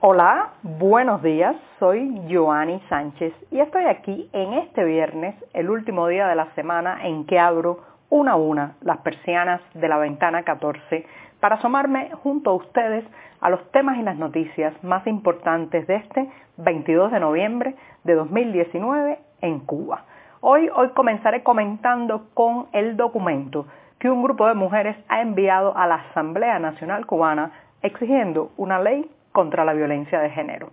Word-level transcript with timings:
Hola, 0.00 0.50
buenos 0.62 1.24
días. 1.24 1.56
Soy 1.80 2.22
Joanny 2.30 2.80
Sánchez 2.88 3.34
y 3.50 3.58
estoy 3.58 3.84
aquí 3.86 4.30
en 4.32 4.52
este 4.52 4.84
viernes, 4.84 5.34
el 5.54 5.68
último 5.68 6.06
día 6.06 6.28
de 6.28 6.36
la 6.36 6.54
semana 6.54 7.00
en 7.02 7.26
que 7.26 7.40
abro 7.40 7.80
una 8.08 8.32
a 8.32 8.36
una 8.36 8.76
las 8.80 8.98
persianas 8.98 9.60
de 9.74 9.88
la 9.88 9.98
ventana 9.98 10.44
14 10.44 11.04
para 11.40 11.56
asomarme 11.56 12.12
junto 12.22 12.50
a 12.50 12.54
ustedes 12.54 13.04
a 13.40 13.50
los 13.50 13.72
temas 13.72 13.98
y 13.98 14.02
las 14.02 14.16
noticias 14.16 14.72
más 14.84 15.04
importantes 15.08 15.84
de 15.88 15.96
este 15.96 16.30
22 16.58 17.10
de 17.10 17.18
noviembre 17.18 17.74
de 18.04 18.14
2019 18.14 19.18
en 19.40 19.58
Cuba. 19.58 20.04
Hoy, 20.40 20.70
hoy 20.76 20.90
comenzaré 20.90 21.42
comentando 21.42 22.28
con 22.34 22.68
el 22.72 22.96
documento 22.96 23.66
que 23.98 24.08
un 24.08 24.22
grupo 24.22 24.46
de 24.46 24.54
mujeres 24.54 24.96
ha 25.08 25.22
enviado 25.22 25.76
a 25.76 25.88
la 25.88 25.96
Asamblea 25.96 26.60
Nacional 26.60 27.04
Cubana 27.04 27.50
exigiendo 27.82 28.52
una 28.56 28.78
ley 28.78 29.10
contra 29.38 29.64
la 29.64 29.72
violencia 29.72 30.18
de 30.18 30.30
género. 30.30 30.70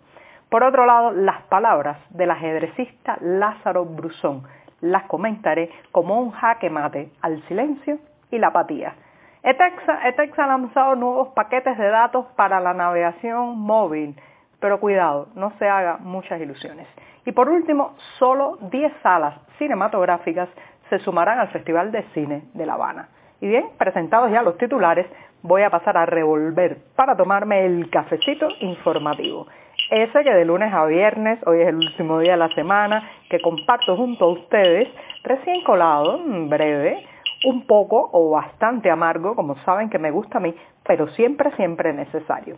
Por 0.49 0.63
otro 0.63 0.87
lado, 0.87 1.11
las 1.11 1.43
palabras 1.43 1.99
del 2.09 2.31
ajedrecista 2.31 3.15
Lázaro 3.21 3.85
Brusón 3.85 4.41
las 4.81 5.03
comentaré 5.03 5.69
como 5.91 6.19
un 6.19 6.31
jaque 6.31 6.71
mate 6.71 7.11
al 7.21 7.43
silencio 7.43 7.99
y 8.31 8.39
la 8.39 8.47
apatía. 8.47 8.95
ETEXA, 9.43 10.07
ETEXA 10.07 10.45
ha 10.45 10.47
lanzado 10.47 10.95
nuevos 10.95 11.27
paquetes 11.35 11.77
de 11.77 11.89
datos 11.89 12.25
para 12.35 12.59
la 12.59 12.73
navegación 12.73 13.55
móvil, 13.59 14.19
pero 14.59 14.79
cuidado, 14.79 15.27
no 15.35 15.51
se 15.59 15.69
haga 15.69 15.97
muchas 15.99 16.41
ilusiones. 16.41 16.87
Y 17.23 17.33
por 17.33 17.47
último, 17.49 17.93
solo 18.17 18.57
10 18.61 18.93
salas 19.03 19.35
cinematográficas 19.59 20.49
se 20.89 20.97
sumarán 20.97 21.37
al 21.37 21.49
Festival 21.49 21.91
de 21.91 22.01
Cine 22.15 22.45
de 22.55 22.65
La 22.65 22.73
Habana. 22.73 23.09
Y 23.45 23.47
bien, 23.47 23.65
presentados 23.77 24.31
ya 24.31 24.41
los 24.41 24.57
titulares, 24.57 25.05
voy 25.43 25.61
a 25.61 25.69
pasar 25.69 25.95
a 25.97 26.07
revolver 26.07 26.79
para 26.95 27.15
tomarme 27.15 27.63
el 27.63 27.91
cafecito 27.91 28.47
informativo. 28.59 29.45
Ese 29.91 30.23
que 30.23 30.33
de 30.33 30.45
lunes 30.45 30.73
a 30.73 30.83
viernes, 30.87 31.37
hoy 31.45 31.61
es 31.61 31.67
el 31.67 31.75
último 31.75 32.17
día 32.17 32.31
de 32.31 32.37
la 32.39 32.49
semana, 32.55 33.07
que 33.29 33.39
comparto 33.39 33.95
junto 33.95 34.25
a 34.25 34.31
ustedes, 34.31 34.89
recién 35.23 35.61
colado, 35.63 36.19
breve, 36.47 37.05
un 37.45 37.67
poco 37.67 38.09
o 38.13 38.31
bastante 38.31 38.89
amargo, 38.89 39.35
como 39.35 39.55
saben 39.57 39.91
que 39.91 39.99
me 39.99 40.09
gusta 40.09 40.39
a 40.39 40.41
mí, 40.41 40.55
pero 40.83 41.07
siempre, 41.09 41.51
siempre 41.51 41.93
necesario. 41.93 42.57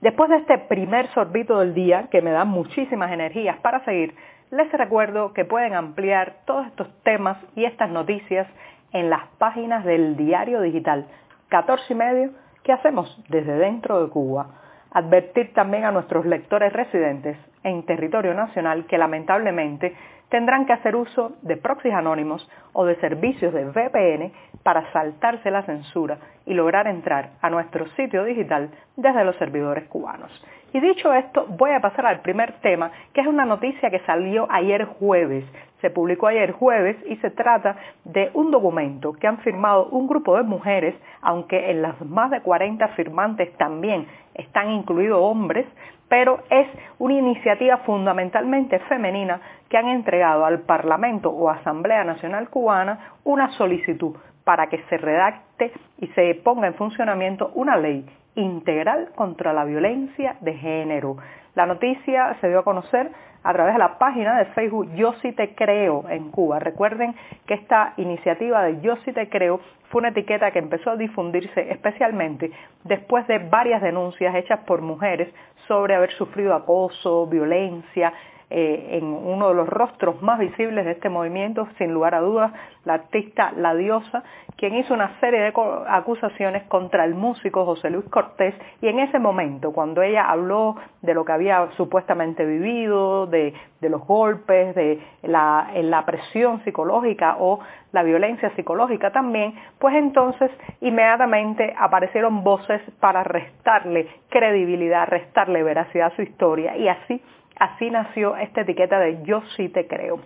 Después 0.00 0.30
de 0.30 0.36
este 0.36 0.56
primer 0.56 1.08
sorbito 1.08 1.58
del 1.58 1.74
día, 1.74 2.08
que 2.10 2.22
me 2.22 2.30
da 2.30 2.46
muchísimas 2.46 3.12
energías 3.12 3.58
para 3.58 3.84
seguir, 3.84 4.14
les 4.50 4.72
recuerdo 4.72 5.32
que 5.32 5.44
pueden 5.44 5.74
ampliar 5.74 6.38
todos 6.44 6.66
estos 6.66 6.88
temas 7.02 7.38
y 7.54 7.64
estas 7.64 7.90
noticias 7.90 8.46
en 8.92 9.08
las 9.08 9.26
páginas 9.38 9.84
del 9.84 10.16
diario 10.16 10.60
digital 10.60 11.06
14 11.48 11.92
y 11.92 11.96
medio 11.96 12.30
que 12.64 12.72
hacemos 12.72 13.22
desde 13.28 13.54
dentro 13.54 14.02
de 14.02 14.10
Cuba. 14.10 14.48
Advertir 14.92 15.52
también 15.54 15.84
a 15.84 15.92
nuestros 15.92 16.26
lectores 16.26 16.72
residentes 16.72 17.36
en 17.62 17.84
territorio 17.84 18.34
nacional 18.34 18.86
que 18.86 18.98
lamentablemente 18.98 19.94
tendrán 20.30 20.66
que 20.66 20.72
hacer 20.72 20.96
uso 20.96 21.36
de 21.42 21.56
proxies 21.56 21.94
anónimos 21.94 22.48
o 22.72 22.84
de 22.84 22.96
servicios 22.96 23.52
de 23.52 23.64
VPN 23.66 24.32
para 24.62 24.90
saltarse 24.92 25.50
la 25.50 25.62
censura 25.62 26.18
y 26.46 26.54
lograr 26.54 26.86
entrar 26.86 27.30
a 27.40 27.50
nuestro 27.50 27.86
sitio 27.90 28.24
digital 28.24 28.70
desde 28.96 29.24
los 29.24 29.36
servidores 29.36 29.84
cubanos. 29.88 30.32
Y 30.72 30.78
dicho 30.80 31.12
esto, 31.12 31.46
voy 31.48 31.72
a 31.72 31.80
pasar 31.80 32.06
al 32.06 32.20
primer 32.20 32.52
tema, 32.60 32.92
que 33.12 33.22
es 33.22 33.26
una 33.26 33.44
noticia 33.44 33.90
que 33.90 33.98
salió 34.00 34.46
ayer 34.50 34.84
jueves. 34.84 35.44
Se 35.80 35.90
publicó 35.90 36.28
ayer 36.28 36.52
jueves 36.52 36.96
y 37.08 37.16
se 37.16 37.30
trata 37.30 37.76
de 38.04 38.30
un 38.34 38.52
documento 38.52 39.12
que 39.14 39.26
han 39.26 39.38
firmado 39.38 39.86
un 39.86 40.06
grupo 40.06 40.36
de 40.36 40.44
mujeres, 40.44 40.94
aunque 41.22 41.70
en 41.70 41.82
las 41.82 42.00
más 42.02 42.30
de 42.30 42.40
40 42.40 42.86
firmantes 42.88 43.52
también 43.56 44.06
están 44.34 44.70
incluidos 44.70 45.18
hombres, 45.20 45.66
pero 46.08 46.40
es 46.50 46.68
una 46.98 47.14
iniciativa 47.14 47.78
fundamentalmente 47.78 48.78
femenina 48.80 49.40
que 49.68 49.76
han 49.76 49.88
entregado 49.88 50.44
al 50.44 50.60
Parlamento 50.60 51.30
o 51.30 51.48
Asamblea 51.48 52.04
Nacional 52.04 52.48
Cubana 52.48 53.14
una 53.24 53.50
solicitud 53.52 54.14
para 54.50 54.66
que 54.66 54.82
se 54.88 54.96
redacte 54.96 55.70
y 56.00 56.08
se 56.08 56.34
ponga 56.34 56.66
en 56.66 56.74
funcionamiento 56.74 57.52
una 57.54 57.76
ley 57.76 58.04
integral 58.34 59.10
contra 59.14 59.52
la 59.52 59.64
violencia 59.64 60.38
de 60.40 60.54
género. 60.54 61.18
La 61.54 61.66
noticia 61.66 62.36
se 62.40 62.48
dio 62.48 62.58
a 62.58 62.64
conocer 62.64 63.12
a 63.44 63.52
través 63.52 63.74
de 63.74 63.78
la 63.78 63.96
página 63.96 64.36
de 64.38 64.46
Facebook 64.46 64.92
Yo 64.96 65.12
sí 65.22 65.30
te 65.30 65.54
creo 65.54 66.04
en 66.08 66.32
Cuba. 66.32 66.58
Recuerden 66.58 67.14
que 67.46 67.54
esta 67.54 67.94
iniciativa 67.96 68.64
de 68.64 68.80
Yo 68.80 68.96
sí 69.04 69.12
te 69.12 69.28
creo 69.28 69.60
fue 69.88 70.00
una 70.00 70.08
etiqueta 70.08 70.50
que 70.50 70.58
empezó 70.58 70.90
a 70.90 70.96
difundirse 70.96 71.70
especialmente 71.70 72.50
después 72.82 73.28
de 73.28 73.38
varias 73.38 73.80
denuncias 73.80 74.34
hechas 74.34 74.58
por 74.66 74.82
mujeres 74.82 75.32
sobre 75.68 75.94
haber 75.94 76.10
sufrido 76.14 76.54
acoso, 76.54 77.28
violencia, 77.28 78.12
eh, 78.52 78.98
en 78.98 79.04
uno 79.04 79.48
de 79.48 79.54
los 79.54 79.68
rostros 79.68 80.20
más 80.22 80.40
visibles 80.40 80.84
de 80.84 80.92
este 80.92 81.08
movimiento, 81.08 81.68
sin 81.78 81.94
lugar 81.94 82.16
a 82.16 82.20
dudas, 82.20 82.52
la 82.84 82.94
artista 82.94 83.52
La 83.56 83.74
Diosa, 83.74 84.24
quien 84.56 84.74
hizo 84.74 84.92
una 84.92 85.20
serie 85.20 85.40
de 85.40 85.52
acusaciones 85.88 86.64
contra 86.64 87.04
el 87.04 87.14
músico 87.14 87.64
José 87.64 87.90
Luis 87.90 88.06
Cortés 88.06 88.54
y 88.82 88.88
en 88.88 88.98
ese 88.98 89.20
momento, 89.20 89.72
cuando 89.72 90.02
ella 90.02 90.28
habló 90.28 90.76
de 91.00 91.14
lo 91.14 91.24
que 91.24 91.32
había 91.32 91.68
supuestamente 91.76 92.44
vivido, 92.44 93.26
de, 93.26 93.54
los 93.82 94.04
golpes, 94.04 94.74
de 94.74 95.00
la, 95.22 95.70
la 95.74 96.04
presión 96.04 96.62
psicológica 96.64 97.36
o 97.38 97.60
la 97.92 98.02
violencia 98.02 98.50
psicológica 98.56 99.12
también, 99.12 99.54
pues 99.78 99.94
entonces 99.94 100.50
inmediatamente 100.80 101.74
aparecieron 101.78 102.42
voces 102.42 102.82
para 102.98 103.22
restarle 103.22 104.08
credibilidad, 104.28 105.06
restarle 105.08 105.62
veracidad 105.62 106.08
a 106.08 106.16
su 106.16 106.22
historia 106.22 106.76
y 106.76 106.88
así 106.88 107.22
Así 107.60 107.90
nació 107.90 108.36
esta 108.36 108.62
etiqueta 108.62 108.98
de 108.98 109.22
yo 109.22 109.42
sí 109.54 109.68
te 109.68 109.86
creo. 109.86 110.18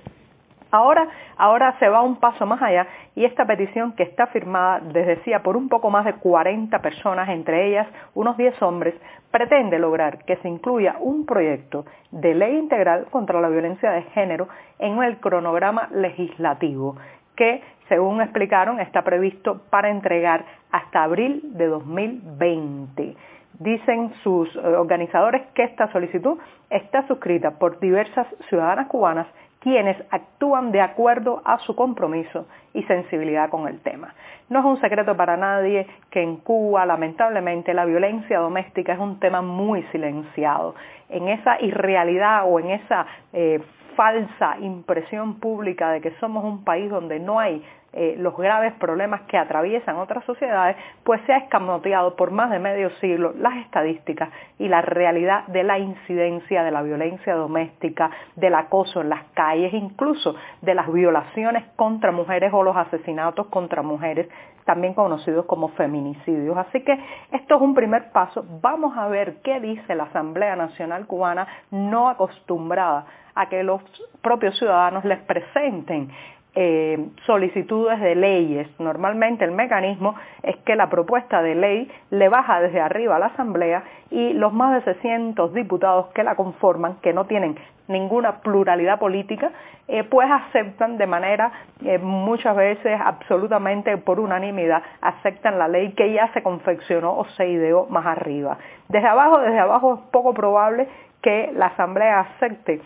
Ahora, 0.71 1.09
ahora 1.37 1.77
se 1.81 1.89
va 1.89 2.01
un 2.01 2.17
paso 2.17 2.47
más 2.47 2.63
allá 2.63 2.87
y 3.17 3.25
esta 3.25 3.45
petición 3.45 3.93
que 3.95 4.05
está 4.05 4.29
firmada, 4.29 4.81
les 4.93 5.07
decía, 5.07 5.43
por 5.43 5.57
un 5.57 5.69
poco 5.69 5.91
más 5.91 6.05
de 6.05 6.15
40 6.15 6.79
personas, 6.79 7.29
entre 7.29 7.67
ellas 7.69 7.89
unos 8.15 8.37
10 8.37 8.63
hombres, 8.63 8.95
pretende 9.33 9.81
lograr 9.81 10.25
que 10.25 10.37
se 10.37 10.49
incluya 10.49 10.95
un 11.01 11.27
proyecto 11.27 11.85
de 12.13 12.35
ley 12.35 12.57
integral 12.57 13.07
contra 13.11 13.41
la 13.41 13.49
violencia 13.49 13.91
de 13.91 14.03
género 14.03 14.47
en 14.79 15.03
el 15.03 15.19
cronograma 15.19 15.89
legislativo 15.93 16.97
que, 17.35 17.63
según 17.89 18.21
explicaron, 18.21 18.79
está 18.79 19.03
previsto 19.03 19.63
para 19.71 19.91
entregar 19.91 20.45
hasta 20.71 21.03
abril 21.03 21.41
de 21.55 21.67
2020. 21.67 23.17
Dicen 23.59 24.13
sus 24.23 24.55
eh, 24.57 24.61
organizadores 24.61 25.43
que 25.55 25.65
esta 25.65 25.91
solicitud 25.93 26.39
está 26.71 27.07
suscrita 27.07 27.53
por 27.53 27.79
diversas 27.81 28.27
ciudadanas 28.49 28.89
cubanas 28.89 29.27
quienes 29.65 29.97
actúan 30.11 30.73
de 30.73 30.83
acuerdo 30.83 31.41
a 31.43 31.59
su 31.61 31.75
compromiso 31.75 32.47
y 32.75 32.83
sensibilidad 32.83 33.49
con 33.49 33.67
el 33.67 33.81
tema. 33.81 34.13
No 34.51 34.59
es 34.59 34.65
un 34.67 34.81
secreto 34.83 35.17
para 35.17 35.39
nadie 35.39 35.87
que 36.11 36.23
en 36.23 36.37
Cuba, 36.37 36.85
lamentablemente, 36.85 37.73
la 37.73 37.87
violencia 37.87 38.41
doméstica 38.41 38.93
es 38.93 38.99
un 38.99 39.19
tema 39.19 39.41
muy 39.41 39.83
silenciado. 39.85 40.75
En 41.09 41.29
esa 41.29 41.59
irrealidad 41.63 42.43
o 42.45 42.61
en 42.61 42.73
esa 42.73 43.07
eh, 43.33 43.59
falsa 43.97 44.59
impresión 44.61 45.41
pública 45.41 45.93
de 45.93 46.03
que 46.03 46.11
somos 46.21 46.45
un 46.45 46.63
país 46.63 46.91
donde 46.91 47.19
no 47.19 47.41
hay 47.41 47.65
eh, 47.97 48.17
los 48.19 48.37
graves 48.37 48.73
problemas 48.75 49.21
que 49.23 49.39
atraviesan 49.39 49.97
otras 49.97 50.25
sociedades, 50.25 50.77
pues 51.05 51.21
se 51.27 51.33
ha 51.33 51.39
escamoteado 51.39 52.17
por 52.17 52.33
más 52.33 52.51
de 52.51 52.59
medio 52.59 52.91
siglo 53.01 53.33
las 53.39 53.57
estadísticas 53.59 54.31
y 54.59 54.67
la 54.67 54.83
realidad 54.83 55.47
de 55.47 55.63
la 55.63 55.79
incidencia 55.79 56.65
de 56.65 56.73
la 56.73 56.83
violencia 56.83 57.37
doméstica, 57.37 58.11
del 58.35 58.57
acoso 58.57 59.01
en 59.01 59.11
las 59.11 59.23
calles, 59.35 59.73
incluso 59.73 60.35
de 60.61 60.75
las 60.75 60.93
violaciones 60.93 61.65
contra 61.77 62.11
mujeres 62.11 62.53
o 62.53 62.65
los 62.65 62.77
asesinatos 62.77 63.47
contra 63.47 63.83
mujeres, 63.83 64.29
también 64.65 64.95
conocidos 64.95 65.47
como 65.47 65.69
feminicidios. 65.69 66.57
Así 66.57 66.81
que 66.81 66.99
esto 67.31 67.55
es 67.55 67.61
un 67.61 67.75
primer 67.75 68.11
paso. 68.11 68.45
Vamos 68.61 68.97
a 68.97 69.07
ver 69.07 69.37
qué 69.45 69.61
dice 69.61 69.95
la 69.95 70.05
Asamblea 70.05 70.57
Nacional 70.57 71.07
Cubana, 71.07 71.47
no 71.71 72.09
acostumbrada 72.09 73.07
a 73.37 73.49
que 73.49 73.63
los 73.63 73.83
propios 74.21 74.59
ciudadanos 74.59 75.05
les 75.05 75.21
presenten 75.21 76.11
eh, 76.55 77.09
solicitudes 77.27 78.01
de 78.01 78.15
leyes. 78.15 78.69
Normalmente 78.79 79.45
el 79.45 79.51
mecanismo 79.51 80.15
es 80.43 80.57
que 80.59 80.77
la 80.77 80.89
propuesta 80.89 81.43
de 81.43 81.55
ley 81.55 81.91
le 82.11 82.29
baja 82.29 82.61
desde 82.61 82.81
arriba 82.81 83.17
a 83.17 83.19
la 83.19 83.27
Asamblea 83.27 83.83
y 84.11 84.33
los 84.35 84.53
más 84.53 84.75
de 84.75 84.93
600 84.93 85.53
diputados 85.53 86.07
que 86.15 86.23
la 86.23 86.37
conforman, 86.37 86.97
que 87.03 87.13
no 87.13 87.27
tienen 87.27 87.57
ninguna 87.89 88.41
pluralidad 88.41 88.99
política, 88.99 89.51
eh, 89.89 90.05
pues 90.05 90.31
aceptan 90.31 90.97
de 90.97 91.07
manera 91.07 91.53
eh, 91.85 91.99
muchas 91.99 92.57
veces 92.57 92.99
absolutamente 93.05 93.99
por 93.99 94.21
unanimidad, 94.21 94.83
aceptan 95.01 95.59
la 95.59 95.69
ley 95.69 95.93
que 95.93 96.13
ya 96.13 96.33
se 96.33 96.43
confeccionó 96.43 97.17
o 97.17 97.25
se 97.37 97.49
ideó 97.49 97.87
más 97.87 98.07
arriba. 98.07 98.59
Desde 98.89 99.09
abajo, 99.09 99.41
desde 99.41 99.59
abajo 99.59 99.95
es 99.95 100.11
poco 100.11 100.33
probable 100.33 100.89
que 101.21 101.51
la 101.55 101.67
Asamblea 101.67 102.21
acepte 102.21 102.81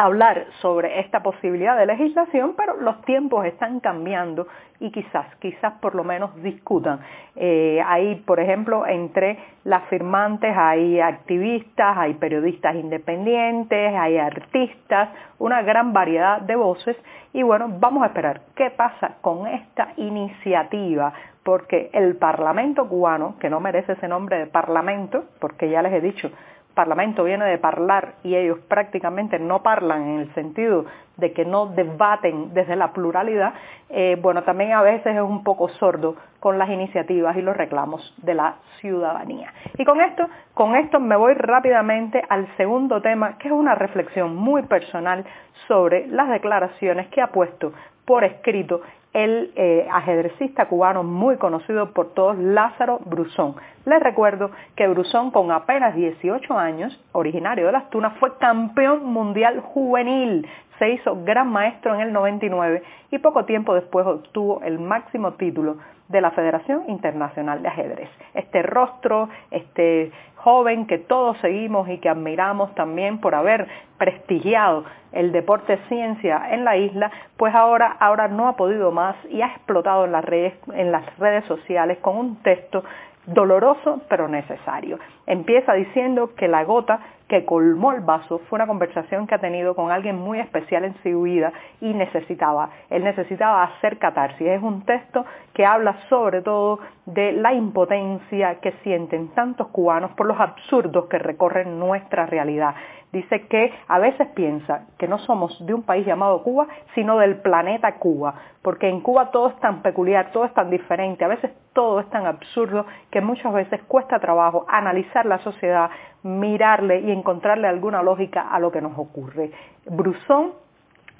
hablar 0.00 0.46
sobre 0.62 1.00
esta 1.00 1.22
posibilidad 1.22 1.76
de 1.76 1.84
legislación, 1.84 2.54
pero 2.56 2.80
los 2.80 3.02
tiempos 3.02 3.44
están 3.44 3.80
cambiando 3.80 4.46
y 4.78 4.90
quizás, 4.90 5.26
quizás 5.40 5.74
por 5.74 5.94
lo 5.94 6.04
menos 6.04 6.34
discutan. 6.42 7.00
Eh, 7.36 7.82
hay, 7.84 8.14
por 8.24 8.40
ejemplo, 8.40 8.86
entre 8.86 9.38
las 9.64 9.84
firmantes 9.88 10.56
hay 10.56 11.00
activistas, 11.00 11.98
hay 11.98 12.14
periodistas 12.14 12.76
independientes, 12.76 13.94
hay 13.94 14.16
artistas, 14.16 15.10
una 15.38 15.60
gran 15.60 15.92
variedad 15.92 16.40
de 16.40 16.56
voces 16.56 16.96
y 17.34 17.42
bueno, 17.42 17.68
vamos 17.78 18.02
a 18.02 18.06
esperar 18.06 18.40
qué 18.56 18.70
pasa 18.70 19.16
con 19.20 19.46
esta 19.46 19.92
iniciativa 19.98 21.12
porque 21.42 21.90
el 21.92 22.16
Parlamento 22.16 22.88
cubano, 22.88 23.36
que 23.38 23.50
no 23.50 23.60
merece 23.60 23.92
ese 23.92 24.08
nombre 24.08 24.38
de 24.38 24.46
Parlamento, 24.46 25.24
porque 25.40 25.68
ya 25.68 25.82
les 25.82 25.92
he 25.92 26.00
dicho, 26.00 26.30
Parlamento 26.74 27.24
viene 27.24 27.44
de 27.44 27.58
hablar 27.62 28.14
y 28.22 28.36
ellos 28.36 28.58
prácticamente 28.68 29.38
no 29.38 29.62
parlan 29.62 30.02
en 30.02 30.18
el 30.20 30.34
sentido 30.34 30.84
de 31.16 31.32
que 31.32 31.44
no 31.44 31.66
debaten 31.66 32.54
desde 32.54 32.76
la 32.76 32.92
pluralidad, 32.92 33.54
eh, 33.90 34.16
bueno, 34.20 34.42
también 34.42 34.72
a 34.72 34.82
veces 34.82 35.14
es 35.14 35.22
un 35.22 35.44
poco 35.44 35.68
sordo 35.68 36.16
con 36.38 36.58
las 36.58 36.70
iniciativas 36.70 37.36
y 37.36 37.42
los 37.42 37.56
reclamos 37.56 38.14
de 38.18 38.34
la 38.34 38.56
ciudadanía. 38.80 39.52
Y 39.76 39.84
con 39.84 40.00
esto, 40.00 40.28
con 40.54 40.76
esto 40.76 40.98
me 40.98 41.16
voy 41.16 41.34
rápidamente 41.34 42.22
al 42.28 42.46
segundo 42.56 43.02
tema, 43.02 43.36
que 43.38 43.48
es 43.48 43.54
una 43.54 43.74
reflexión 43.74 44.34
muy 44.34 44.62
personal 44.62 45.24
sobre 45.68 46.06
las 46.06 46.28
declaraciones 46.30 47.08
que 47.08 47.20
ha 47.20 47.28
puesto 47.28 47.72
por 48.04 48.24
escrito 48.24 48.80
el 49.12 49.52
eh, 49.56 49.88
ajedrecista 49.90 50.66
cubano 50.66 51.02
muy 51.02 51.36
conocido 51.36 51.92
por 51.92 52.14
todos, 52.14 52.38
Lázaro 52.38 53.00
Brusón. 53.04 53.56
Les 53.84 54.00
recuerdo 54.00 54.50
que 54.76 54.86
Brusón, 54.86 55.30
con 55.30 55.50
apenas 55.50 55.94
18 55.94 56.56
años, 56.56 56.98
originario 57.12 57.66
de 57.66 57.72
Las 57.72 57.90
Tunas, 57.90 58.16
fue 58.18 58.36
campeón 58.38 59.04
mundial 59.04 59.60
juvenil. 59.60 60.46
Se 60.78 60.90
hizo 60.90 61.24
gran 61.24 61.48
maestro 61.50 61.94
en 61.94 62.00
el 62.00 62.12
99 62.12 62.82
y 63.10 63.18
poco 63.18 63.44
tiempo 63.44 63.74
después 63.74 64.06
obtuvo 64.06 64.62
el 64.62 64.78
máximo 64.78 65.32
título 65.32 65.76
de 66.10 66.20
la 66.20 66.32
Federación 66.32 66.84
Internacional 66.88 67.62
de 67.62 67.68
Ajedrez. 67.68 68.10
Este 68.34 68.62
rostro, 68.62 69.28
este 69.50 70.10
joven 70.36 70.86
que 70.86 70.98
todos 70.98 71.36
seguimos 71.38 71.88
y 71.88 71.98
que 71.98 72.08
admiramos 72.08 72.74
también 72.74 73.20
por 73.20 73.34
haber 73.34 73.68
prestigiado 73.98 74.84
el 75.12 75.32
deporte 75.32 75.78
ciencia 75.88 76.48
en 76.50 76.64
la 76.64 76.76
isla, 76.76 77.10
pues 77.36 77.54
ahora, 77.54 77.96
ahora 78.00 78.28
no 78.28 78.48
ha 78.48 78.56
podido 78.56 78.90
más 78.90 79.16
y 79.28 79.42
ha 79.42 79.48
explotado 79.48 80.04
en 80.04 80.12
las 80.12 80.24
redes, 80.24 80.54
en 80.72 80.90
las 80.90 81.04
redes 81.18 81.44
sociales 81.44 81.98
con 81.98 82.16
un 82.16 82.36
texto 82.42 82.82
doloroso 83.26 84.00
pero 84.08 84.28
necesario. 84.28 84.98
Empieza 85.26 85.74
diciendo 85.74 86.34
que 86.34 86.48
la 86.48 86.64
gota 86.64 87.00
que 87.30 87.44
colmó 87.44 87.92
el 87.92 88.00
vaso 88.00 88.40
fue 88.48 88.56
una 88.56 88.66
conversación 88.66 89.28
que 89.28 89.36
ha 89.36 89.38
tenido 89.38 89.76
con 89.76 89.92
alguien 89.92 90.16
muy 90.16 90.40
especial 90.40 90.84
en 90.84 90.94
su 91.00 91.22
vida 91.22 91.52
y 91.80 91.94
necesitaba, 91.94 92.70
él 92.90 93.04
necesitaba 93.04 93.62
hacer 93.62 93.98
catarsis. 93.98 94.48
Es 94.48 94.60
un 94.60 94.84
texto 94.84 95.24
que 95.54 95.64
habla 95.64 95.94
sobre 96.08 96.42
todo 96.42 96.80
de 97.06 97.30
la 97.30 97.54
impotencia 97.54 98.56
que 98.56 98.72
sienten 98.82 99.28
tantos 99.28 99.68
cubanos 99.68 100.10
por 100.12 100.26
los 100.26 100.40
absurdos 100.40 101.06
que 101.06 101.18
recorren 101.18 101.78
nuestra 101.78 102.26
realidad 102.26 102.74
dice 103.12 103.46
que 103.48 103.72
a 103.88 103.98
veces 103.98 104.28
piensa 104.34 104.86
que 104.98 105.08
no 105.08 105.18
somos 105.18 105.56
de 105.66 105.74
un 105.74 105.82
país 105.82 106.06
llamado 106.06 106.42
Cuba, 106.42 106.66
sino 106.94 107.18
del 107.18 107.36
planeta 107.40 107.96
Cuba, 107.96 108.34
porque 108.62 108.88
en 108.88 109.00
Cuba 109.00 109.30
todo 109.30 109.48
es 109.48 109.56
tan 109.60 109.82
peculiar, 109.82 110.30
todo 110.32 110.44
es 110.44 110.54
tan 110.54 110.70
diferente, 110.70 111.24
a 111.24 111.28
veces 111.28 111.50
todo 111.72 112.00
es 112.00 112.10
tan 112.10 112.26
absurdo 112.26 112.86
que 113.10 113.20
muchas 113.20 113.52
veces 113.52 113.80
cuesta 113.88 114.20
trabajo 114.20 114.64
analizar 114.68 115.26
la 115.26 115.38
sociedad, 115.38 115.90
mirarle 116.22 117.00
y 117.00 117.10
encontrarle 117.10 117.68
alguna 117.68 118.02
lógica 118.02 118.42
a 118.42 118.58
lo 118.58 118.70
que 118.70 118.80
nos 118.80 118.98
ocurre. 118.98 119.50
Brusón 119.86 120.52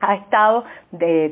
ha 0.01 0.15
estado, 0.15 0.65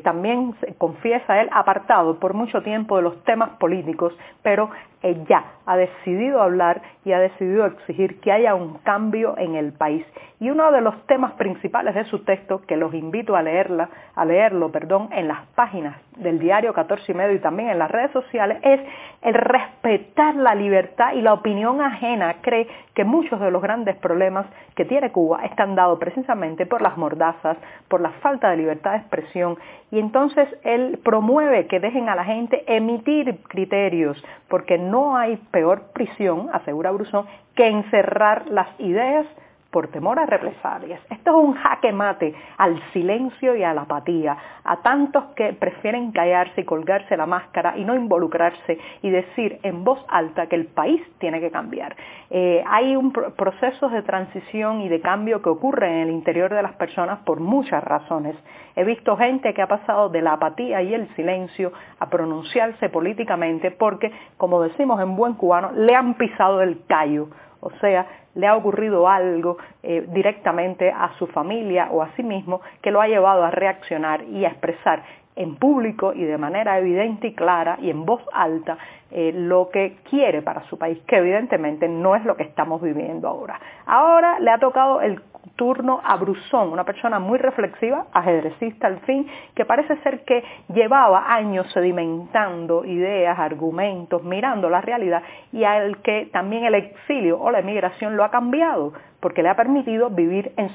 también 0.02 0.54
confiesa 0.76 1.40
él, 1.40 1.48
apartado 1.52 2.18
por 2.18 2.34
mucho 2.34 2.62
tiempo 2.62 2.96
de 2.96 3.02
los 3.02 3.24
temas 3.24 3.50
políticos, 3.58 4.12
pero 4.42 4.70
ya 5.02 5.44
ha 5.66 5.76
decidido 5.76 6.42
hablar 6.42 6.82
y 7.04 7.12
ha 7.12 7.20
decidido 7.20 7.66
exigir 7.66 8.20
que 8.20 8.32
haya 8.32 8.54
un 8.54 8.78
cambio 8.78 9.36
en 9.38 9.54
el 9.54 9.72
país. 9.72 10.04
Y 10.40 10.50
uno 10.50 10.70
de 10.70 10.80
los 10.80 11.06
temas 11.06 11.32
principales 11.32 11.94
de 11.94 12.04
su 12.04 12.20
texto, 12.24 12.62
que 12.66 12.76
los 12.76 12.94
invito 12.94 13.36
a 13.36 13.42
leerla, 13.42 13.88
a 14.14 14.24
leerlo, 14.24 14.70
perdón, 14.70 15.08
en 15.12 15.28
las 15.28 15.46
páginas 15.54 15.96
del 16.16 16.38
diario 16.38 16.72
14 16.72 17.12
y 17.12 17.14
medio 17.14 17.34
y 17.34 17.40
también 17.40 17.70
en 17.70 17.78
las 17.78 17.90
redes 17.90 18.12
sociales, 18.12 18.58
es 18.62 18.80
el 19.22 19.34
respetar 19.34 20.36
la 20.36 20.54
libertad 20.54 21.12
y 21.14 21.22
la 21.22 21.32
opinión 21.32 21.80
ajena. 21.80 22.36
Cree 22.40 22.68
que 22.94 23.04
muchos 23.04 23.40
de 23.40 23.50
los 23.50 23.62
grandes 23.62 23.96
problemas 23.96 24.46
que 24.74 24.84
tiene 24.84 25.12
Cuba 25.12 25.44
están 25.44 25.74
dados 25.74 25.98
precisamente 25.98 26.66
por 26.66 26.82
las 26.82 26.96
mordazas, 26.96 27.56
por 27.88 28.00
la 28.00 28.10
falta 28.22 28.50
de 28.50 28.56
libertad 28.56 28.92
de 28.92 28.98
expresión. 28.98 29.56
Y 29.90 29.98
entonces 29.98 30.48
él 30.64 31.00
promueve 31.04 31.66
que 31.66 31.80
dejen 31.80 32.08
a 32.08 32.14
la 32.14 32.24
gente 32.24 32.62
emitir 32.66 33.40
criterios, 33.48 34.22
porque 34.48 34.78
no 34.90 35.16
hay 35.16 35.36
peor 35.50 35.92
prisión, 35.92 36.48
asegura 36.52 36.90
Brusón, 36.90 37.26
que 37.54 37.66
encerrar 37.66 38.46
las 38.48 38.68
ideas 38.78 39.26
por 39.70 39.88
temor 39.88 40.18
a 40.18 40.24
represalias. 40.24 41.00
Esto 41.10 41.30
es 41.30 41.36
un 41.36 41.54
jaque 41.54 41.92
mate 41.92 42.34
al 42.56 42.80
silencio 42.92 43.54
y 43.54 43.62
a 43.62 43.74
la 43.74 43.82
apatía, 43.82 44.36
a 44.64 44.76
tantos 44.78 45.24
que 45.36 45.52
prefieren 45.52 46.10
callarse 46.12 46.62
y 46.62 46.64
colgarse 46.64 47.16
la 47.16 47.26
máscara 47.26 47.76
y 47.76 47.84
no 47.84 47.94
involucrarse 47.94 48.78
y 49.02 49.10
decir 49.10 49.58
en 49.62 49.84
voz 49.84 50.02
alta 50.08 50.46
que 50.46 50.56
el 50.56 50.66
país 50.66 51.02
tiene 51.18 51.40
que 51.40 51.50
cambiar. 51.50 51.94
Eh, 52.30 52.64
hay 52.66 52.96
un 52.96 53.12
proceso 53.12 53.88
de 53.90 54.02
transición 54.02 54.80
y 54.80 54.88
de 54.88 55.00
cambio 55.00 55.42
que 55.42 55.50
ocurre 55.50 55.86
en 55.88 56.08
el 56.08 56.10
interior 56.10 56.52
de 56.54 56.62
las 56.62 56.72
personas 56.72 57.18
por 57.20 57.40
muchas 57.40 57.84
razones. 57.84 58.36
He 58.74 58.84
visto 58.84 59.16
gente 59.16 59.52
que 59.52 59.60
ha 59.60 59.66
pasado 59.66 60.08
de 60.08 60.22
la 60.22 60.34
apatía 60.34 60.80
y 60.82 60.94
el 60.94 61.08
silencio 61.14 61.72
a 61.98 62.08
pronunciarse 62.08 62.88
políticamente 62.88 63.70
porque, 63.70 64.12
como 64.36 64.62
decimos 64.62 65.00
en 65.00 65.16
buen 65.16 65.34
cubano, 65.34 65.72
le 65.72 65.94
han 65.94 66.14
pisado 66.14 66.62
el 66.62 66.84
callo 66.86 67.28
o 67.68 67.78
sea, 67.80 68.06
le 68.34 68.46
ha 68.46 68.56
ocurrido 68.56 69.08
algo 69.08 69.58
eh, 69.82 70.04
directamente 70.08 70.90
a 70.90 71.12
su 71.18 71.26
familia 71.26 71.88
o 71.90 72.02
a 72.02 72.10
sí 72.16 72.22
mismo 72.22 72.60
que 72.82 72.90
lo 72.90 73.00
ha 73.00 73.08
llevado 73.08 73.44
a 73.44 73.50
reaccionar 73.50 74.22
y 74.24 74.44
a 74.44 74.48
expresar 74.48 75.02
en 75.38 75.54
público 75.54 76.12
y 76.12 76.24
de 76.24 76.36
manera 76.36 76.78
evidente 76.78 77.28
y 77.28 77.34
clara 77.34 77.78
y 77.80 77.90
en 77.90 78.04
voz 78.04 78.22
alta 78.32 78.76
eh, 79.10 79.32
lo 79.32 79.70
que 79.70 79.98
quiere 80.10 80.42
para 80.42 80.64
su 80.64 80.76
país, 80.76 80.98
que 81.06 81.16
evidentemente 81.16 81.88
no 81.88 82.14
es 82.16 82.24
lo 82.24 82.36
que 82.36 82.42
estamos 82.42 82.82
viviendo 82.82 83.28
ahora. 83.28 83.58
Ahora 83.86 84.38
le 84.40 84.50
ha 84.50 84.58
tocado 84.58 85.00
el 85.00 85.22
turno 85.56 86.00
a 86.04 86.16
Brusón, 86.16 86.72
una 86.72 86.84
persona 86.84 87.18
muy 87.18 87.38
reflexiva, 87.38 88.06
ajedrecista 88.12 88.86
al 88.86 88.98
fin, 89.00 89.26
que 89.54 89.64
parece 89.64 89.96
ser 90.02 90.24
que 90.24 90.42
llevaba 90.74 91.32
años 91.32 91.70
sedimentando 91.72 92.84
ideas, 92.84 93.38
argumentos, 93.38 94.22
mirando 94.24 94.68
la 94.68 94.80
realidad 94.80 95.22
y 95.52 95.64
al 95.64 96.02
que 96.02 96.28
también 96.32 96.64
el 96.64 96.74
exilio 96.74 97.40
o 97.40 97.50
la 97.50 97.60
emigración 97.60 98.16
lo 98.16 98.24
ha 98.24 98.30
cambiado, 98.30 98.92
porque 99.20 99.42
le 99.42 99.48
ha 99.48 99.56
permitido 99.56 100.10
vivir 100.10 100.52
en 100.56 100.68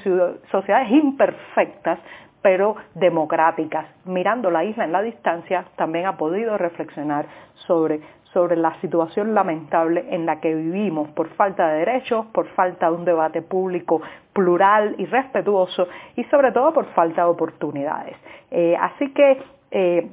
sociedades 0.50 0.90
imperfectas, 0.90 1.98
pero 2.44 2.76
democráticas. 2.94 3.86
Mirando 4.04 4.50
la 4.50 4.64
isla 4.64 4.84
en 4.84 4.92
la 4.92 5.00
distancia, 5.00 5.64
también 5.76 6.04
ha 6.04 6.18
podido 6.18 6.58
reflexionar 6.58 7.24
sobre 7.66 8.02
sobre 8.34 8.56
la 8.56 8.78
situación 8.80 9.32
lamentable 9.32 10.04
en 10.10 10.26
la 10.26 10.40
que 10.40 10.52
vivimos 10.52 11.08
por 11.10 11.28
falta 11.36 11.68
de 11.68 11.78
derechos, 11.78 12.26
por 12.32 12.48
falta 12.48 12.90
de 12.90 12.96
un 12.96 13.04
debate 13.04 13.42
público 13.42 14.02
plural 14.32 14.96
y 14.98 15.06
respetuoso 15.06 15.86
y 16.16 16.24
sobre 16.24 16.50
todo 16.50 16.72
por 16.72 16.86
falta 16.94 17.22
de 17.22 17.30
oportunidades. 17.30 18.16
Eh, 18.50 18.76
así 18.78 19.12
que 19.12 19.40
eh, 19.70 20.10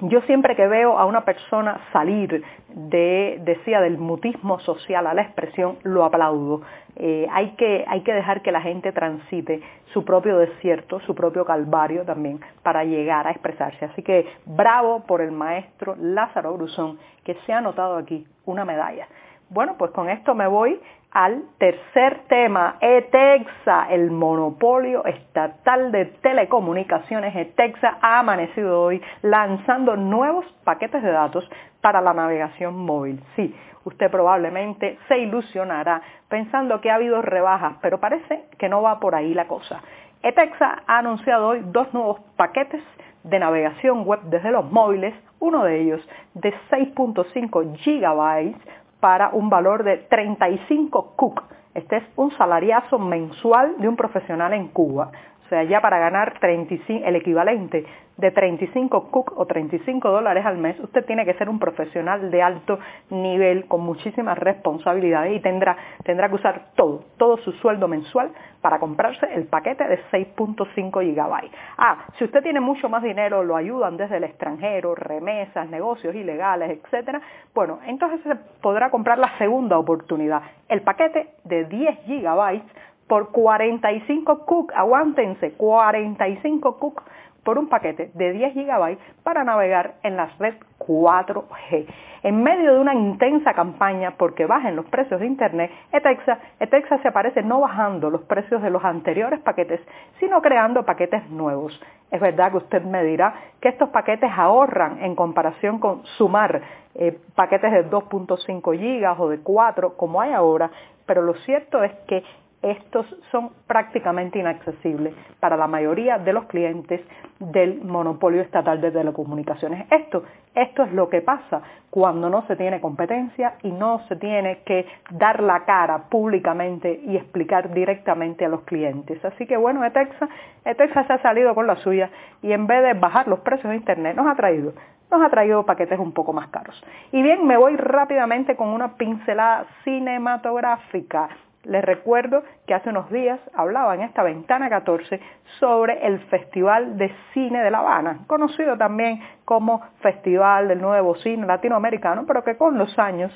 yo 0.00 0.20
siempre 0.22 0.56
que 0.56 0.66
veo 0.66 0.98
a 0.98 1.04
una 1.04 1.24
persona 1.24 1.80
salir 1.92 2.42
de, 2.68 3.38
decía, 3.44 3.80
del 3.80 3.98
mutismo 3.98 4.58
social 4.60 5.06
a 5.06 5.14
la 5.14 5.22
expresión, 5.22 5.78
lo 5.82 6.04
aplaudo. 6.04 6.62
Eh, 6.96 7.26
hay, 7.30 7.50
que, 7.50 7.84
hay 7.86 8.02
que 8.02 8.12
dejar 8.12 8.42
que 8.42 8.52
la 8.52 8.60
gente 8.60 8.92
transite 8.92 9.62
su 9.92 10.04
propio 10.04 10.38
desierto, 10.38 11.00
su 11.00 11.14
propio 11.14 11.44
calvario 11.44 12.04
también, 12.04 12.40
para 12.62 12.84
llegar 12.84 13.26
a 13.26 13.30
expresarse. 13.30 13.84
Así 13.84 14.02
que 14.02 14.26
bravo 14.46 15.04
por 15.06 15.20
el 15.20 15.32
maestro 15.32 15.94
Lázaro 15.98 16.54
Brusón, 16.54 16.98
que 17.24 17.34
se 17.46 17.52
ha 17.52 17.58
anotado 17.58 17.96
aquí 17.96 18.26
una 18.44 18.64
medalla. 18.64 19.06
Bueno, 19.52 19.74
pues 19.76 19.90
con 19.90 20.08
esto 20.08 20.34
me 20.34 20.46
voy 20.46 20.80
al 21.10 21.42
tercer 21.58 22.22
tema, 22.26 22.76
ETEXA, 22.80 23.88
el 23.90 24.10
monopolio 24.10 25.04
estatal 25.04 25.92
de 25.92 26.06
telecomunicaciones. 26.06 27.36
ETEXA 27.36 27.98
ha 28.00 28.20
amanecido 28.20 28.80
hoy 28.80 29.02
lanzando 29.20 29.94
nuevos 29.94 30.46
paquetes 30.64 31.02
de 31.02 31.12
datos 31.12 31.46
para 31.82 32.00
la 32.00 32.14
navegación 32.14 32.78
móvil. 32.78 33.22
Sí, 33.36 33.54
usted 33.84 34.10
probablemente 34.10 34.98
se 35.06 35.18
ilusionará 35.18 36.00
pensando 36.30 36.80
que 36.80 36.90
ha 36.90 36.94
habido 36.94 37.20
rebajas, 37.20 37.74
pero 37.82 38.00
parece 38.00 38.46
que 38.56 38.70
no 38.70 38.80
va 38.80 39.00
por 39.00 39.14
ahí 39.14 39.34
la 39.34 39.48
cosa. 39.48 39.82
ETEXA 40.22 40.84
ha 40.86 40.98
anunciado 40.98 41.48
hoy 41.48 41.60
dos 41.66 41.92
nuevos 41.92 42.20
paquetes 42.36 42.82
de 43.22 43.38
navegación 43.38 44.06
web 44.06 44.20
desde 44.22 44.50
los 44.50 44.72
móviles, 44.72 45.14
uno 45.40 45.64
de 45.64 45.78
ellos 45.78 46.08
de 46.32 46.54
6.5 46.70 47.76
gigabytes 47.76 48.56
para 49.02 49.30
un 49.30 49.50
valor 49.50 49.82
de 49.82 49.96
35 49.96 51.14
CUC. 51.16 51.42
Este 51.74 51.96
es 51.96 52.04
un 52.14 52.30
salariazo 52.38 53.00
mensual 53.00 53.74
de 53.78 53.88
un 53.88 53.96
profesional 53.96 54.52
en 54.52 54.68
Cuba. 54.68 55.10
Sea, 55.52 55.64
ya 55.64 55.82
para 55.82 55.98
ganar 55.98 56.38
35, 56.40 57.04
el 57.06 57.14
equivalente 57.14 57.84
de 58.16 58.30
35 58.30 59.10
CUC 59.10 59.38
o 59.38 59.44
35 59.44 60.08
dólares 60.08 60.46
al 60.46 60.56
mes, 60.56 60.80
usted 60.80 61.04
tiene 61.04 61.26
que 61.26 61.34
ser 61.34 61.50
un 61.50 61.58
profesional 61.58 62.30
de 62.30 62.40
alto 62.40 62.78
nivel 63.10 63.66
con 63.66 63.82
muchísimas 63.82 64.38
responsabilidades 64.38 65.36
y 65.36 65.40
tendrá, 65.40 65.76
tendrá 66.04 66.30
que 66.30 66.36
usar 66.36 66.68
todo, 66.74 67.04
todo 67.18 67.36
su 67.36 67.52
sueldo 67.52 67.86
mensual 67.86 68.30
para 68.62 68.78
comprarse 68.78 69.26
el 69.34 69.44
paquete 69.44 69.86
de 69.86 69.98
6.5 70.10 70.90
GB. 70.90 71.50
Ah, 71.76 72.06
si 72.16 72.24
usted 72.24 72.42
tiene 72.42 72.60
mucho 72.60 72.88
más 72.88 73.02
dinero, 73.02 73.44
lo 73.44 73.54
ayudan 73.54 73.98
desde 73.98 74.16
el 74.16 74.24
extranjero, 74.24 74.94
remesas, 74.94 75.68
negocios 75.68 76.14
ilegales, 76.14 76.78
etc. 76.78 77.18
Bueno, 77.54 77.80
entonces 77.86 78.20
se 78.22 78.36
podrá 78.62 78.88
comprar 78.88 79.18
la 79.18 79.36
segunda 79.36 79.78
oportunidad, 79.78 80.40
el 80.70 80.80
paquete 80.80 81.34
de 81.44 81.66
10 81.66 82.06
GB 82.06 82.62
por 83.06 83.30
45 83.30 84.46
CUC, 84.46 84.72
aguántense, 84.74 85.52
45 85.52 86.78
CUC 86.78 87.02
por 87.44 87.58
un 87.58 87.68
paquete 87.68 88.10
de 88.14 88.32
10 88.32 88.54
GB 88.54 88.98
para 89.22 89.44
navegar 89.44 89.94
en 90.02 90.16
la 90.16 90.30
red 90.38 90.54
4G. 90.78 91.86
En 92.22 92.42
medio 92.42 92.74
de 92.74 92.80
una 92.80 92.94
intensa 92.94 93.52
campaña 93.54 94.12
porque 94.16 94.46
bajen 94.46 94.76
los 94.76 94.86
precios 94.86 95.20
de 95.20 95.26
Internet, 95.26 95.70
Etexa, 95.92 96.38
Etexa 96.60 96.98
se 96.98 97.08
aparece 97.08 97.42
no 97.42 97.60
bajando 97.60 98.10
los 98.10 98.22
precios 98.22 98.62
de 98.62 98.70
los 98.70 98.84
anteriores 98.84 99.40
paquetes, 99.40 99.80
sino 100.20 100.40
creando 100.40 100.84
paquetes 100.84 101.28
nuevos. 101.30 101.80
Es 102.10 102.20
verdad 102.20 102.52
que 102.52 102.58
usted 102.58 102.82
me 102.82 103.02
dirá 103.04 103.34
que 103.60 103.70
estos 103.70 103.88
paquetes 103.88 104.30
ahorran 104.36 105.02
en 105.02 105.16
comparación 105.16 105.78
con 105.78 106.04
sumar 106.18 106.62
eh, 106.94 107.18
paquetes 107.34 107.72
de 107.72 107.90
2.5 107.90 108.62
GB 108.62 109.20
o 109.20 109.28
de 109.28 109.40
4 109.40 109.96
como 109.96 110.20
hay 110.20 110.32
ahora, 110.32 110.70
pero 111.06 111.22
lo 111.22 111.34
cierto 111.34 111.82
es 111.82 111.92
que 112.06 112.22
estos 112.62 113.06
son 113.32 113.50
prácticamente 113.66 114.38
inaccesibles 114.38 115.14
para 115.40 115.56
la 115.56 115.66
mayoría 115.66 116.18
de 116.18 116.32
los 116.32 116.44
clientes 116.44 117.00
del 117.40 117.82
monopolio 117.82 118.40
estatal 118.40 118.80
de 118.80 118.92
telecomunicaciones. 118.92 119.86
Esto, 119.90 120.22
esto 120.54 120.84
es 120.84 120.92
lo 120.92 121.08
que 121.08 121.22
pasa 121.22 121.60
cuando 121.90 122.30
no 122.30 122.46
se 122.46 122.54
tiene 122.54 122.80
competencia 122.80 123.54
y 123.62 123.72
no 123.72 124.06
se 124.06 124.16
tiene 124.16 124.60
que 124.64 124.86
dar 125.10 125.42
la 125.42 125.64
cara 125.64 126.04
públicamente 126.08 127.00
y 127.04 127.16
explicar 127.16 127.74
directamente 127.74 128.44
a 128.44 128.48
los 128.48 128.62
clientes. 128.62 129.22
Así 129.24 129.46
que 129.46 129.56
bueno, 129.56 129.84
Etexa, 129.84 130.28
se 130.64 131.12
ha 131.12 131.22
salido 131.22 131.54
con 131.54 131.66
la 131.66 131.76
suya 131.76 132.10
y 132.42 132.52
en 132.52 132.66
vez 132.68 132.82
de 132.84 132.94
bajar 132.94 133.26
los 133.26 133.40
precios 133.40 133.70
de 133.70 133.76
Internet 133.76 134.16
nos 134.16 134.26
ha 134.26 134.36
traído 134.36 134.72
nos 135.10 135.20
ha 135.20 135.28
traído 135.28 135.66
paquetes 135.66 135.98
un 135.98 136.12
poco 136.12 136.32
más 136.32 136.48
caros. 136.48 136.82
Y 137.12 137.22
bien, 137.22 137.46
me 137.46 137.58
voy 137.58 137.76
rápidamente 137.76 138.56
con 138.56 138.68
una 138.68 138.96
pincelada 138.96 139.66
cinematográfica. 139.84 141.28
Les 141.64 141.84
recuerdo 141.84 142.42
que 142.66 142.74
hace 142.74 142.90
unos 142.90 143.08
días 143.10 143.38
hablaba 143.54 143.94
en 143.94 144.02
esta 144.02 144.24
ventana 144.24 144.68
14 144.68 145.20
sobre 145.60 146.04
el 146.06 146.18
Festival 146.26 146.98
de 146.98 147.14
Cine 147.32 147.62
de 147.62 147.70
La 147.70 147.78
Habana, 147.78 148.20
conocido 148.26 148.76
también 148.76 149.20
como 149.44 149.80
Festival 150.00 150.66
del 150.66 150.80
Nuevo 150.80 151.14
Cine 151.16 151.46
Latinoamericano, 151.46 152.24
pero 152.26 152.42
que 152.42 152.56
con 152.56 152.78
los 152.78 152.98
años 152.98 153.32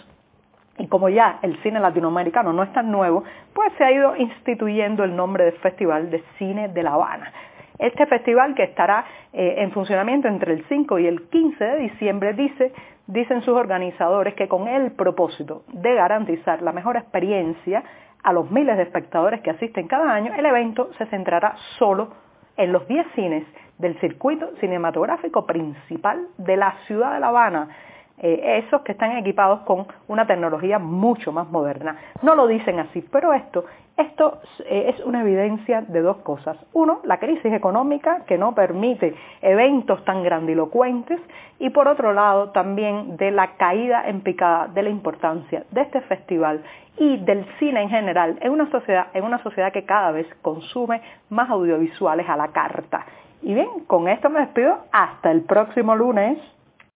y 0.79 0.89
como 0.89 1.09
ya 1.09 1.39
el 1.43 1.57
cine 1.63 1.81
latinoamericano 1.81 2.53
no 2.53 2.63
es 2.63 2.73
tan 2.73 2.91
nuevo, 2.91 3.25
pues 3.55 3.73
se 3.79 3.85
ha 3.85 3.93
ido 3.93 4.17
instituyendo 4.17 5.05
el 5.05 5.17
nombre 5.17 5.45
del 5.45 5.55
Festival 5.55 6.11
de 6.11 6.23
Cine 6.37 6.69
de 6.69 6.83
La 6.83 6.95
Habana. 6.95 7.33
Este 7.79 8.07
festival 8.07 8.55
que 8.55 8.65
estará 8.65 9.05
eh, 9.33 9.57
en 9.59 9.71
funcionamiento 9.71 10.29
entre 10.29 10.55
el 10.55 10.65
5 10.69 10.99
y 10.99 11.07
el 11.07 11.29
15 11.29 11.65
de 11.65 11.77
diciembre 11.79 12.33
dice, 12.33 12.73
dicen 13.07 13.43
sus 13.43 13.55
organizadores 13.55 14.35
que 14.35 14.49
con 14.49 14.67
el 14.67 14.93
propósito 14.93 15.63
de 15.69 15.95
garantizar 15.95 16.63
la 16.63 16.73
mejor 16.73 16.97
experiencia 16.97 17.83
a 18.27 18.33
los 18.33 18.51
miles 18.51 18.77
de 18.77 18.83
espectadores 18.83 19.41
que 19.41 19.51
asisten 19.51 19.87
cada 19.87 20.13
año, 20.13 20.35
el 20.37 20.45
evento 20.45 20.91
se 20.99 21.07
centrará 21.07 21.55
solo 21.79 22.09
en 22.57 22.73
los 22.73 22.89
10 22.89 23.07
cines 23.15 23.47
del 23.79 23.97
circuito 24.01 24.51
cinematográfico 24.59 25.47
principal 25.47 26.27
de 26.37 26.57
la 26.57 26.75
ciudad 26.89 27.15
de 27.15 27.21
La 27.21 27.29
Habana, 27.29 27.69
eh, 28.19 28.63
esos 28.65 28.83
que 28.83 28.93
están 28.93 29.17
equipados 29.17 29.61
con 29.61 29.87
una 30.09 30.27
tecnología 30.27 30.79
mucho 30.79 31.33
más 31.33 31.51
moderna. 31.51 31.97
No 32.23 32.35
lo 32.35 32.47
dicen 32.47 32.79
así, 32.79 33.03
pero 33.13 33.33
esto, 33.33 33.65
esto 33.97 34.41
eh, 34.65 34.95
es 34.95 35.05
una 35.05 35.21
evidencia 35.21 35.83
de 35.83 36.01
dos 36.01 36.19
cosas. 36.19 36.57
Uno, 36.73 37.01
la 37.05 37.19
crisis 37.19 37.53
económica 37.53 38.25
que 38.27 38.39
no 38.39 38.55
permite 38.55 39.15
eventos 39.43 40.05
tan 40.05 40.23
grandilocuentes 40.23 41.21
y 41.59 41.71
por 41.71 41.89
otro 41.89 42.13
lado 42.13 42.51
también 42.51 43.17
de 43.17 43.31
la 43.31 43.57
caída 43.57 44.09
en 44.09 44.21
picada 44.21 44.69
de 44.69 44.83
la 44.83 44.91
importancia 44.91 45.65
de 45.71 45.83
este 45.83 46.01
festival 46.03 46.63
y 46.99 47.19
del 47.19 47.45
cine 47.59 47.83
en 47.83 47.91
general 47.91 48.39
en 48.41 48.53
una 48.53 48.71
sociedad, 48.71 49.09
en 49.13 49.25
una 49.25 49.43
sociedad 49.43 49.73
que 49.73 49.85
cada 49.85 50.11
vez 50.11 50.27
consume 50.43 51.03
más 51.29 51.51
audiovisuales 51.51 52.29
a 52.29 52.37
la 52.37 52.49
carta. 52.49 53.05
Y 53.43 53.55
bien, 53.55 53.85
con 53.87 54.09
esto 54.09 54.31
me 54.31 54.41
despido 54.41 54.79
hasta 54.93 55.31
el 55.31 55.43
próximo 55.43 55.95
lunes. 55.95 56.39